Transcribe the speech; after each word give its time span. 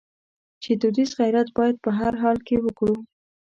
چې 0.63 0.71
دودیز 0.81 1.11
غیرت 1.19 1.47
باید 1.57 1.75
په 1.83 1.89
هر 1.99 2.13
حال 2.21 2.37
کې 2.47 2.55
وکړو. 2.65 2.95